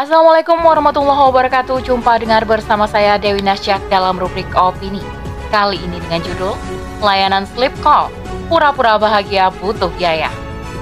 Assalamualaikum 0.00 0.56
warahmatullahi 0.64 1.28
wabarakatuh. 1.28 1.84
Jumpa 1.84 2.16
dengar 2.24 2.48
bersama 2.48 2.88
saya 2.88 3.20
Dewi 3.20 3.44
Nasyak 3.44 3.84
dalam 3.92 4.16
rubrik 4.16 4.48
opini. 4.56 5.04
Kali 5.52 5.76
ini 5.76 6.00
dengan 6.00 6.24
judul 6.24 6.56
Layanan 7.04 7.44
Sleep 7.44 7.68
Call, 7.84 8.08
Pura-pura 8.48 8.96
Bahagia 8.96 9.52
Butuh 9.60 9.92
Biaya 10.00 10.32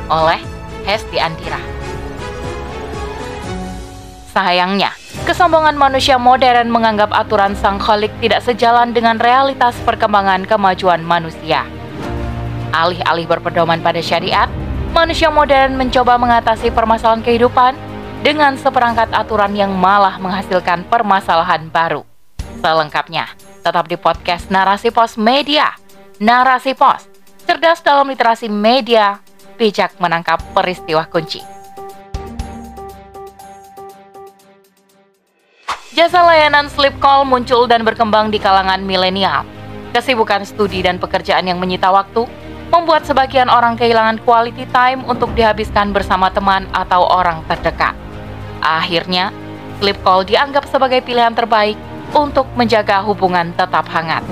oleh 0.06 0.38
Hesti 0.86 1.18
Andira. 1.18 1.58
Sayangnya, 4.30 4.94
kesombongan 5.26 5.74
manusia 5.74 6.14
modern 6.14 6.70
menganggap 6.70 7.10
aturan 7.10 7.58
sang 7.58 7.82
kholik 7.82 8.14
tidak 8.22 8.46
sejalan 8.46 8.94
dengan 8.94 9.18
realitas 9.18 9.74
perkembangan 9.82 10.46
kemajuan 10.46 11.02
manusia. 11.02 11.66
Alih-alih 12.70 13.26
berpedoman 13.26 13.82
pada 13.82 13.98
syariat, 13.98 14.46
manusia 14.94 15.26
modern 15.26 15.74
mencoba 15.74 16.14
mengatasi 16.22 16.70
permasalahan 16.70 17.26
kehidupan 17.26 17.74
dengan 18.22 18.58
seperangkat 18.58 19.14
aturan 19.14 19.54
yang 19.54 19.70
malah 19.70 20.18
menghasilkan 20.18 20.82
permasalahan 20.90 21.70
baru. 21.70 22.02
Selengkapnya, 22.58 23.30
tetap 23.62 23.86
di 23.86 23.94
podcast 23.94 24.50
Narasi 24.50 24.90
Pos 24.90 25.14
Media. 25.14 25.70
Narasi 26.18 26.74
Pos, 26.74 27.06
cerdas 27.46 27.78
dalam 27.78 28.10
literasi 28.10 28.50
media, 28.50 29.22
bijak 29.54 29.94
menangkap 30.02 30.42
peristiwa 30.50 31.06
kunci. 31.06 31.38
Jasa 35.94 36.22
layanan 36.26 36.66
sleep 36.70 36.98
call 36.98 37.22
muncul 37.22 37.70
dan 37.70 37.86
berkembang 37.86 38.34
di 38.34 38.42
kalangan 38.42 38.82
milenial. 38.82 39.46
Kesibukan 39.94 40.42
studi 40.42 40.82
dan 40.82 40.98
pekerjaan 40.98 41.46
yang 41.46 41.62
menyita 41.62 41.90
waktu 41.90 42.26
membuat 42.70 43.06
sebagian 43.06 43.46
orang 43.46 43.78
kehilangan 43.78 44.22
quality 44.26 44.66
time 44.74 45.02
untuk 45.06 45.30
dihabiskan 45.38 45.90
bersama 45.94 46.30
teman 46.30 46.66
atau 46.74 47.06
orang 47.06 47.42
terdekat. 47.46 48.07
Akhirnya, 48.62 49.30
sleep 49.78 49.98
call 50.02 50.26
dianggap 50.26 50.66
sebagai 50.66 51.02
pilihan 51.02 51.34
terbaik 51.34 51.78
untuk 52.16 52.48
menjaga 52.58 53.04
hubungan 53.04 53.52
tetap 53.54 53.86
hangat. 53.92 54.24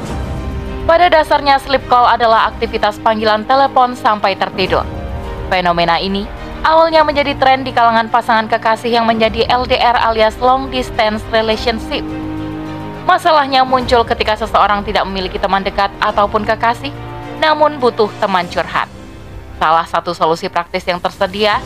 Pada 0.86 1.10
dasarnya, 1.10 1.58
sleep 1.58 1.82
call 1.90 2.06
adalah 2.06 2.50
aktivitas 2.54 3.02
panggilan 3.02 3.42
telepon 3.42 3.98
sampai 3.98 4.38
tertidur. 4.38 4.86
Fenomena 5.50 5.98
ini 5.98 6.26
awalnya 6.66 7.06
menjadi 7.06 7.34
tren 7.38 7.62
di 7.62 7.70
kalangan 7.70 8.10
pasangan 8.10 8.50
kekasih 8.50 8.98
yang 8.98 9.06
menjadi 9.06 9.46
LDR 9.46 9.98
alias 9.98 10.34
long 10.42 10.70
distance 10.70 11.22
relationship. 11.30 12.02
Masalahnya 13.06 13.62
muncul 13.62 14.02
ketika 14.02 14.34
seseorang 14.34 14.82
tidak 14.82 15.06
memiliki 15.06 15.38
teman 15.38 15.62
dekat 15.62 15.94
ataupun 16.02 16.42
kekasih, 16.42 16.90
namun 17.38 17.78
butuh 17.78 18.10
teman 18.18 18.46
curhat. 18.50 18.90
Salah 19.62 19.86
satu 19.86 20.10
solusi 20.10 20.50
praktis 20.50 20.82
yang 20.84 20.98
tersedia 20.98 21.62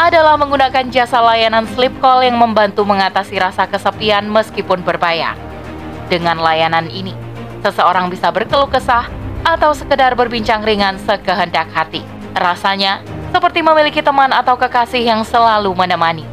adalah 0.00 0.40
menggunakan 0.40 0.88
jasa 0.88 1.20
layanan 1.20 1.68
sleep 1.76 1.92
call 2.00 2.24
yang 2.24 2.40
membantu 2.40 2.88
mengatasi 2.88 3.36
rasa 3.36 3.68
kesepian 3.68 4.24
meskipun 4.32 4.80
berbayar. 4.80 5.36
Dengan 6.08 6.40
layanan 6.40 6.88
ini, 6.88 7.12
seseorang 7.60 8.08
bisa 8.08 8.32
berkeluh 8.32 8.72
kesah 8.72 9.12
atau 9.44 9.76
sekedar 9.76 10.16
berbincang 10.16 10.64
ringan 10.64 10.96
sekehendak 11.04 11.68
hati. 11.76 12.00
Rasanya 12.32 13.04
seperti 13.28 13.60
memiliki 13.60 14.00
teman 14.00 14.32
atau 14.32 14.56
kekasih 14.56 15.04
yang 15.04 15.20
selalu 15.20 15.76
menemani. 15.76 16.24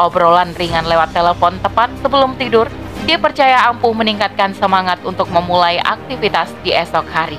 Obrolan 0.00 0.56
ringan 0.56 0.88
lewat 0.88 1.12
telepon 1.12 1.60
tepat 1.60 1.92
sebelum 2.00 2.40
tidur 2.40 2.72
dipercaya 3.04 3.68
ampuh 3.68 3.92
meningkatkan 3.92 4.56
semangat 4.56 4.96
untuk 5.04 5.28
memulai 5.28 5.76
aktivitas 5.76 6.48
di 6.64 6.72
esok 6.72 7.04
hari. 7.12 7.36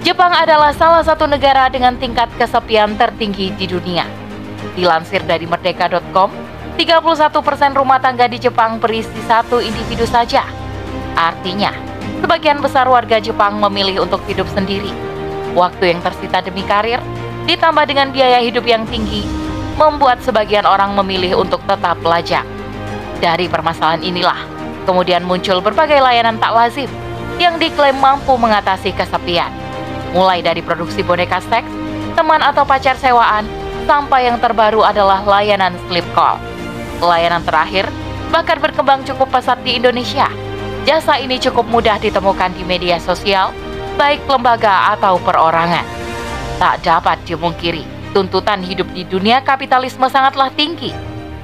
Jepang 0.00 0.32
adalah 0.32 0.72
salah 0.72 1.04
satu 1.04 1.28
negara 1.28 1.68
dengan 1.68 1.96
tingkat 2.00 2.32
kesepian 2.40 2.96
tertinggi 2.96 3.52
di 3.52 3.68
dunia. 3.68 4.08
Dilansir 4.72 5.20
dari 5.28 5.44
merdeka.com, 5.44 6.32
31% 6.80 7.76
rumah 7.76 8.00
tangga 8.00 8.24
di 8.24 8.40
Jepang 8.40 8.80
berisi 8.80 9.20
satu 9.28 9.60
individu 9.60 10.08
saja. 10.08 10.48
Artinya, 11.12 11.76
sebagian 12.24 12.64
besar 12.64 12.88
warga 12.88 13.20
Jepang 13.20 13.60
memilih 13.60 14.08
untuk 14.08 14.24
hidup 14.24 14.48
sendiri 14.56 15.10
Waktu 15.50 15.90
yang 15.90 15.98
tersita 15.98 16.38
demi 16.46 16.62
karir, 16.62 17.02
ditambah 17.50 17.82
dengan 17.90 18.14
biaya 18.14 18.38
hidup 18.38 18.62
yang 18.62 18.86
tinggi, 18.86 19.26
membuat 19.74 20.22
sebagian 20.22 20.62
orang 20.62 20.94
memilih 20.94 21.42
untuk 21.42 21.58
tetap 21.66 21.98
lajang. 22.06 22.46
Dari 23.18 23.50
permasalahan 23.50 24.06
inilah, 24.06 24.38
kemudian 24.86 25.26
muncul 25.26 25.58
berbagai 25.58 25.98
layanan 25.98 26.38
tak 26.38 26.54
lazim 26.54 26.90
yang 27.42 27.58
diklaim 27.58 27.98
mampu 27.98 28.30
mengatasi 28.38 28.94
kesepian. 28.94 29.50
Mulai 30.10 30.42
dari 30.42 30.60
produksi 30.60 31.06
boneka 31.06 31.38
seks, 31.46 31.70
teman 32.18 32.42
atau 32.42 32.66
pacar 32.66 32.98
sewaan, 32.98 33.46
sampai 33.86 34.26
yang 34.30 34.38
terbaru 34.42 34.82
adalah 34.82 35.22
layanan 35.22 35.74
sleep 35.86 36.06
call. 36.14 36.38
Layanan 36.98 37.42
terakhir 37.46 37.86
bahkan 38.30 38.62
berkembang 38.62 39.02
cukup 39.02 39.30
pesat 39.34 39.58
di 39.66 39.78
Indonesia. 39.78 40.30
Jasa 40.86 41.18
ini 41.18 41.36
cukup 41.42 41.66
mudah 41.66 41.98
ditemukan 41.98 42.54
di 42.54 42.62
media 42.64 42.96
sosial 43.02 43.50
baik 44.00 44.24
lembaga 44.24 44.96
atau 44.96 45.20
perorangan. 45.20 45.84
Tak 46.56 46.80
dapat 46.80 47.20
dimungkiri, 47.28 47.84
tuntutan 48.16 48.64
hidup 48.64 48.88
di 48.96 49.04
dunia 49.04 49.44
kapitalisme 49.44 50.08
sangatlah 50.08 50.48
tinggi. 50.56 50.92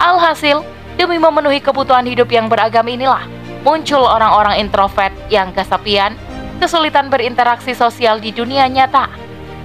Alhasil, 0.00 0.64
demi 0.96 1.20
memenuhi 1.20 1.60
kebutuhan 1.60 2.08
hidup 2.08 2.32
yang 2.32 2.48
beragam 2.48 2.88
inilah, 2.88 3.24
muncul 3.60 4.04
orang-orang 4.04 4.60
introvert 4.60 5.12
yang 5.28 5.52
kesepian, 5.52 6.16
kesulitan 6.58 7.12
berinteraksi 7.12 7.76
sosial 7.76 8.18
di 8.18 8.32
dunia 8.32 8.66
nyata. 8.66 9.08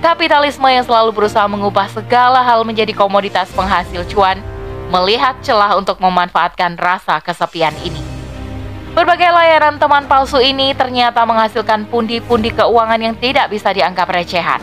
Kapitalisme 0.02 0.66
yang 0.66 0.82
selalu 0.82 1.14
berusaha 1.14 1.46
mengubah 1.46 1.86
segala 1.90 2.42
hal 2.42 2.66
menjadi 2.66 2.92
komoditas 2.92 3.54
penghasil 3.54 4.02
cuan, 4.10 4.42
melihat 4.90 5.38
celah 5.46 5.78
untuk 5.78 6.02
memanfaatkan 6.02 6.76
rasa 6.76 7.22
kesepian 7.22 7.74
ini. 7.86 8.02
Berbagai 8.92 9.32
layanan 9.32 9.80
teman 9.80 10.04
palsu 10.04 10.44
ini 10.44 10.76
ternyata 10.76 11.24
menghasilkan 11.24 11.88
pundi-pundi 11.88 12.52
keuangan 12.52 13.00
yang 13.00 13.16
tidak 13.16 13.48
bisa 13.48 13.72
dianggap 13.72 14.12
recehan. 14.12 14.60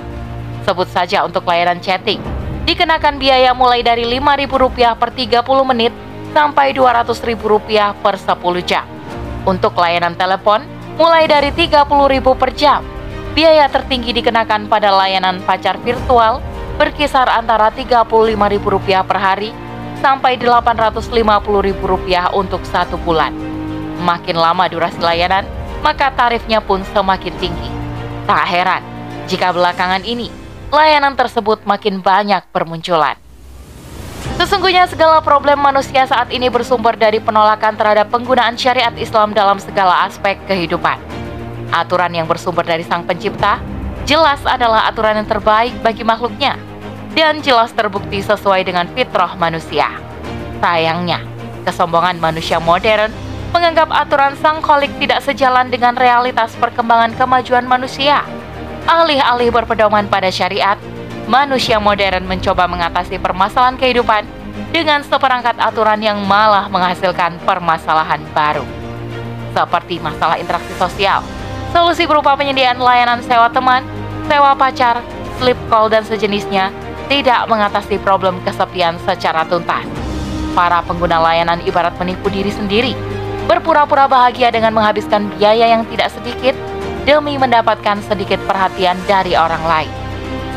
Sebut 0.68 0.84
saja 0.92 1.24
untuk 1.24 1.48
layanan 1.48 1.80
chatting, 1.80 2.20
dikenakan 2.68 3.16
biaya 3.16 3.56
mulai 3.56 3.80
dari 3.80 4.04
Rp5.000 4.04 5.00
per 5.00 5.10
30 5.16 5.70
menit 5.72 5.96
sampai 6.36 6.76
Rp200.000 6.76 7.96
per 8.04 8.20
10 8.20 8.36
jam. 8.68 8.84
Untuk 9.48 9.72
layanan 9.80 10.12
telepon, 10.12 10.60
mulai 10.98 11.30
dari 11.30 11.54
Rp30.000 11.54 12.26
per 12.34 12.50
jam. 12.58 12.82
Biaya 13.32 13.70
tertinggi 13.70 14.10
dikenakan 14.18 14.66
pada 14.66 14.90
layanan 14.90 15.38
pacar 15.46 15.78
virtual 15.86 16.42
berkisar 16.74 17.30
antara 17.30 17.70
Rp35.000 17.70 19.06
per 19.06 19.18
hari 19.22 19.54
sampai 20.02 20.34
Rp850.000 20.42 22.34
untuk 22.34 22.66
satu 22.66 22.98
bulan. 22.98 23.30
Makin 24.02 24.34
lama 24.34 24.66
durasi 24.66 24.98
layanan, 24.98 25.46
maka 25.86 26.10
tarifnya 26.10 26.58
pun 26.58 26.82
semakin 26.90 27.34
tinggi. 27.38 27.70
Tak 28.26 28.44
heran 28.50 28.82
jika 29.30 29.54
belakangan 29.54 30.02
ini 30.02 30.34
layanan 30.74 31.14
tersebut 31.14 31.62
makin 31.62 32.02
banyak 32.02 32.42
bermunculan. 32.50 33.27
Sesungguhnya 34.38 34.86
segala 34.86 35.18
problem 35.18 35.58
manusia 35.58 36.06
saat 36.06 36.30
ini 36.30 36.46
bersumber 36.46 36.94
dari 36.94 37.18
penolakan 37.18 37.74
terhadap 37.74 38.06
penggunaan 38.14 38.54
syariat 38.54 38.94
Islam 38.94 39.34
dalam 39.34 39.58
segala 39.58 40.06
aspek 40.06 40.38
kehidupan. 40.46 40.94
Aturan 41.74 42.14
yang 42.14 42.30
bersumber 42.30 42.62
dari 42.62 42.86
Sang 42.86 43.02
Pencipta 43.02 43.58
jelas 44.06 44.38
adalah 44.46 44.86
aturan 44.86 45.18
yang 45.18 45.26
terbaik 45.26 45.74
bagi 45.82 46.06
makhluknya 46.06 46.54
dan 47.18 47.42
jelas 47.42 47.74
terbukti 47.74 48.22
sesuai 48.22 48.62
dengan 48.62 48.86
fitrah 48.94 49.34
manusia. 49.34 49.90
Sayangnya, 50.62 51.18
kesombongan 51.66 52.22
manusia 52.22 52.62
modern 52.62 53.10
menganggap 53.50 53.90
aturan 53.90 54.38
sang 54.38 54.62
kholik 54.62 54.94
tidak 55.02 55.18
sejalan 55.26 55.66
dengan 55.66 55.98
realitas 55.98 56.54
perkembangan 56.62 57.10
kemajuan 57.18 57.66
manusia. 57.66 58.22
Alih-alih 58.86 59.50
berpedoman 59.50 60.06
pada 60.06 60.30
syariat, 60.30 60.78
manusia 61.28 61.76
modern 61.76 62.24
mencoba 62.24 62.64
mengatasi 62.64 63.20
permasalahan 63.20 63.76
kehidupan 63.76 64.24
dengan 64.72 65.04
seperangkat 65.04 65.60
aturan 65.60 66.00
yang 66.00 66.24
malah 66.24 66.66
menghasilkan 66.72 67.36
permasalahan 67.44 68.24
baru. 68.32 68.64
Seperti 69.52 70.00
masalah 70.00 70.40
interaksi 70.40 70.72
sosial, 70.80 71.20
solusi 71.70 72.08
berupa 72.08 72.32
penyediaan 72.32 72.80
layanan 72.80 73.20
sewa 73.20 73.52
teman, 73.52 73.84
sewa 74.24 74.56
pacar, 74.56 75.04
sleep 75.36 75.56
call, 75.68 75.92
dan 75.92 76.02
sejenisnya 76.02 76.72
tidak 77.12 77.44
mengatasi 77.48 78.00
problem 78.00 78.40
kesepian 78.44 78.96
secara 79.04 79.44
tuntas. 79.44 79.84
Para 80.56 80.80
pengguna 80.80 81.20
layanan 81.20 81.60
ibarat 81.68 81.92
menipu 82.00 82.32
diri 82.32 82.50
sendiri 82.50 82.96
berpura-pura 83.48 84.08
bahagia 84.08 84.52
dengan 84.52 84.76
menghabiskan 84.76 85.28
biaya 85.36 85.76
yang 85.76 85.84
tidak 85.92 86.12
sedikit 86.12 86.56
demi 87.08 87.40
mendapatkan 87.40 88.00
sedikit 88.04 88.36
perhatian 88.44 88.96
dari 89.08 89.32
orang 89.32 89.64
lain. 89.64 90.07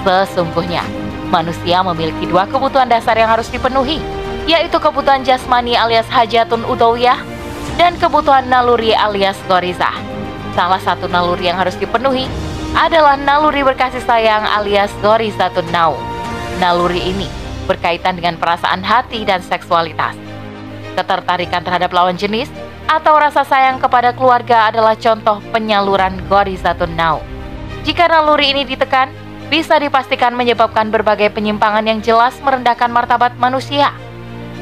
Sesungguhnya, 0.01 0.81
manusia 1.29 1.85
memiliki 1.85 2.25
dua 2.25 2.49
kebutuhan 2.49 2.89
dasar 2.89 3.13
yang 3.13 3.29
harus 3.29 3.47
dipenuhi, 3.53 4.01
yaitu 4.49 4.81
kebutuhan 4.81 5.21
jasmani 5.21 5.77
alias 5.77 6.09
hajatun 6.09 6.65
udawiyah 6.65 7.21
dan 7.77 7.93
kebutuhan 8.01 8.49
naluri 8.49 8.97
alias 8.97 9.37
gorizah. 9.45 9.93
Salah 10.57 10.81
satu 10.81 11.05
naluri 11.07 11.47
yang 11.47 11.55
harus 11.61 11.77
dipenuhi 11.77 12.25
adalah 12.75 13.15
naluri 13.15 13.61
berkasih 13.61 14.03
sayang 14.03 14.43
alias 14.43 14.91
gorizatun 14.99 15.69
nau. 15.69 15.95
Naluri 16.59 17.13
ini 17.13 17.27
berkaitan 17.69 18.17
dengan 18.19 18.35
perasaan 18.35 18.83
hati 18.83 19.23
dan 19.23 19.39
seksualitas. 19.39 20.17
Ketertarikan 20.97 21.63
terhadap 21.63 21.93
lawan 21.95 22.19
jenis 22.19 22.51
atau 22.91 23.15
rasa 23.15 23.47
sayang 23.47 23.79
kepada 23.79 24.11
keluarga 24.11 24.67
adalah 24.67 24.97
contoh 24.99 25.39
penyaluran 25.55 26.19
gorizatun 26.27 26.91
nau. 26.99 27.23
Jika 27.87 28.11
naluri 28.11 28.51
ini 28.51 28.67
ditekan, 28.67 29.07
bisa 29.51 29.75
dipastikan 29.75 30.31
menyebabkan 30.31 30.87
berbagai 30.87 31.27
penyimpangan 31.35 31.83
yang 31.83 31.99
jelas 31.99 32.31
merendahkan 32.39 32.87
martabat 32.87 33.35
manusia. 33.35 33.91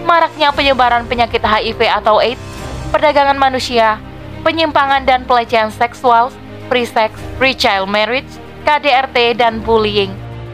Maraknya 0.02 0.50
penyebaran 0.50 1.06
penyakit 1.06 1.46
HIV 1.46 1.86
atau 2.02 2.18
AIDS, 2.18 2.42
perdagangan 2.90 3.38
manusia, 3.38 4.02
penyimpangan 4.42 5.06
dan 5.06 5.30
pelecehan 5.30 5.70
seksual, 5.70 6.34
free 6.74 6.90
sex, 6.90 7.14
free 7.38 7.54
child 7.54 7.86
marriage, 7.86 8.34
KDRT, 8.66 9.38
dan 9.38 9.62
bullying 9.62 10.10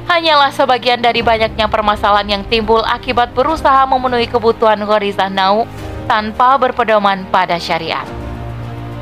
hanyalah 0.05 0.53
sebagian 0.53 1.01
dari 1.01 1.25
banyaknya 1.25 1.65
permasalahan 1.65 2.39
yang 2.39 2.43
timbul 2.45 2.85
akibat 2.85 3.33
berusaha 3.33 3.83
memenuhi 3.89 4.29
kebutuhan 4.29 4.77
Ghorizah 4.85 5.33
Nau 5.33 5.65
tanpa 6.05 6.55
berpedoman 6.61 7.25
pada 7.33 7.57
syariat. 7.57 8.05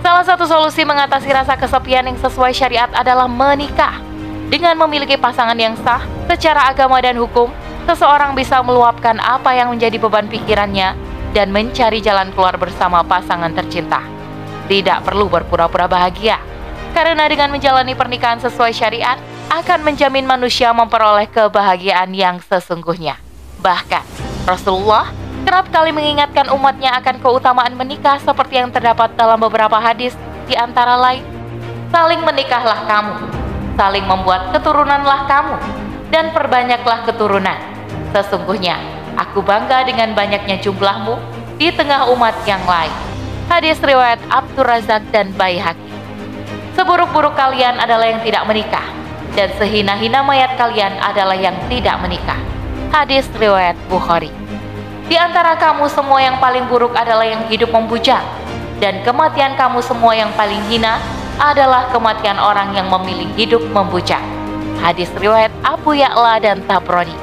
Salah 0.03 0.24
satu 0.24 0.47
solusi 0.47 0.83
mengatasi 0.83 1.31
rasa 1.31 1.56
kesepian 1.56 2.07
yang 2.07 2.19
sesuai 2.19 2.51
syariat 2.56 2.91
adalah 2.91 3.27
menikah. 3.27 4.00
Dengan 4.53 4.77
memiliki 4.85 5.17
pasangan 5.17 5.57
yang 5.57 5.73
sah 5.81 6.05
secara 6.29 6.69
agama 6.69 7.01
dan 7.01 7.17
hukum, 7.17 7.50
seseorang 7.89 8.38
bisa 8.38 8.61
meluapkan 8.61 9.17
apa 9.17 9.50
yang 9.57 9.73
menjadi 9.73 9.97
beban 9.97 10.29
pikirannya 10.29 10.94
dan 11.33 11.50
mencari 11.50 11.97
jalan 12.05 12.29
keluar 12.38 12.53
bersama 12.61 13.01
pasangan 13.01 13.50
tercinta. 13.50 14.05
Tidak 14.69 15.01
perlu 15.01 15.25
berpura-pura 15.25 15.89
bahagia, 15.89 16.38
karena 16.94 17.25
dengan 17.25 17.50
menjalani 17.50 17.97
pernikahan 17.97 18.38
sesuai 18.45 18.77
syariat 18.77 19.17
akan 19.50 19.89
menjamin 19.89 20.29
manusia 20.29 20.69
memperoleh 20.69 21.25
kebahagiaan 21.33 22.13
yang 22.13 22.38
sesungguhnya. 22.38 23.17
Bahkan, 23.57 24.06
Rasulullah 24.45 25.09
kerap 25.49 25.73
kali 25.73 25.89
mengingatkan 25.89 26.53
umatnya 26.53 26.94
akan 27.01 27.17
keutamaan 27.25 27.73
menikah 27.73 28.21
seperti 28.21 28.61
yang 28.61 28.69
terdapat 28.69 29.17
dalam 29.17 29.41
beberapa 29.41 29.81
hadis 29.81 30.13
di 30.45 30.53
antara 30.53 30.94
lain. 30.94 31.25
Saling 31.89 32.21
menikahlah 32.21 32.85
kamu, 32.85 33.43
saling 33.73 34.05
membuat 34.05 34.53
keturunanlah 34.53 35.25
kamu, 35.25 35.57
dan 36.13 36.29
perbanyaklah 36.29 37.09
keturunan. 37.09 37.57
Sesungguhnya, 38.13 38.77
aku 39.17 39.41
bangga 39.41 39.81
dengan 39.85 40.13
banyaknya 40.13 40.61
jumlahmu 40.61 41.17
di 41.57 41.73
tengah 41.73 42.09
umat 42.13 42.37
yang 42.45 42.61
lain. 42.69 42.93
Hadis 43.49 43.81
riwayat 43.81 44.21
Abdur 44.29 44.65
Razak 44.65 45.03
dan 45.09 45.33
Baihaqi. 45.33 45.91
Seburuk-buruk 46.73 47.37
kalian 47.37 47.77
adalah 47.77 48.09
yang 48.09 48.21
tidak 48.21 48.45
menikah, 48.49 48.85
dan 49.33 49.49
sehina-hina 49.57 50.25
mayat 50.25 50.57
kalian 50.57 50.93
adalah 51.01 51.37
yang 51.37 51.57
tidak 51.69 51.97
menikah. 52.01 52.37
Hadis 52.93 53.25
riwayat 53.37 53.77
Bukhari. 53.89 54.29
Di 55.09 55.17
antara 55.19 55.57
kamu 55.57 55.89
semua 55.91 56.21
yang 56.21 56.37
paling 56.37 56.65
buruk 56.69 56.93
adalah 56.93 57.25
yang 57.25 57.45
hidup 57.49 57.73
membujang, 57.73 58.23
dan 58.77 59.01
kematian 59.01 59.53
kamu 59.57 59.81
semua 59.81 60.13
yang 60.17 60.31
paling 60.33 60.61
hina 60.69 60.97
adalah 61.44 61.92
kematian 61.92 62.40
orang 62.40 62.72
yang 62.72 62.88
memilih 62.88 63.28
hidup 63.36 63.60
membujang. 63.75 64.24
Hadis 64.80 65.12
riwayat 65.19 65.51
Abu 65.68 65.92
Ya'la 66.00 66.40
dan 66.40 66.63
Tabrani. 66.63 67.16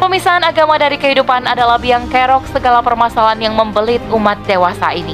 Pemisahan 0.00 0.40
agama 0.42 0.80
dari 0.80 0.96
kehidupan 0.96 1.44
adalah 1.44 1.76
biang 1.76 2.08
kerok 2.08 2.48
segala 2.48 2.80
permasalahan 2.80 3.38
yang 3.38 3.54
membelit 3.54 4.00
umat 4.08 4.40
dewasa 4.48 4.96
ini. 4.96 5.12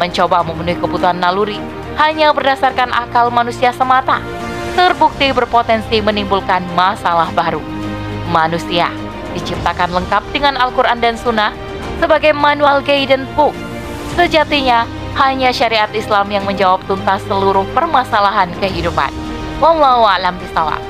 Mencoba 0.00 0.40
memenuhi 0.40 0.80
kebutuhan 0.80 1.20
naluri 1.20 1.60
hanya 2.00 2.32
berdasarkan 2.32 2.92
akal 2.92 3.28
manusia 3.28 3.72
semata, 3.72 4.20
terbukti 4.72 5.32
berpotensi 5.32 6.00
menimbulkan 6.00 6.64
masalah 6.72 7.28
baru. 7.36 7.60
Manusia 8.32 8.88
diciptakan 9.36 9.92
lengkap 9.92 10.24
dengan 10.32 10.56
Al-Quran 10.56 11.00
dan 11.00 11.14
Sunnah 11.20 11.52
sebagai 12.00 12.32
manual 12.32 12.80
guidance 12.80 13.28
book. 13.36 13.52
Sejatinya, 14.16 14.88
hanya 15.16 15.48
syariat 15.48 15.88
Islam 15.96 16.28
yang 16.28 16.44
menjawab 16.44 16.84
tuntas 16.84 17.24
seluruh 17.24 17.64
permasalahan 17.72 18.52
kehidupan. 18.60 19.08
Wallahu 19.56 20.04
a'lam 20.04 20.36
bishawab. 20.36 20.80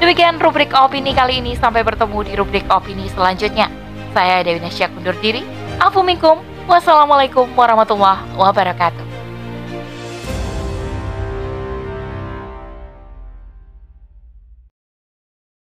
Demikian 0.00 0.40
rubrik 0.40 0.72
opini 0.72 1.12
kali 1.12 1.44
ini. 1.44 1.52
Sampai 1.54 1.84
bertemu 1.84 2.18
di 2.24 2.32
rubrik 2.34 2.64
opini 2.72 3.12
selanjutnya. 3.12 3.68
Saya 4.16 4.40
Dewi 4.40 4.64
Nasya 4.64 4.88
undur 4.88 5.14
diri. 5.20 5.44
Afu 5.76 6.00
minkum. 6.00 6.40
Wassalamualaikum 6.64 7.44
warahmatullahi 7.52 8.24
wabarakatuh. 8.40 9.03